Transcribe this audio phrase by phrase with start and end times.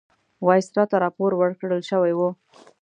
[0.47, 2.29] وایسرا ته راپور ورکړل شوی وو.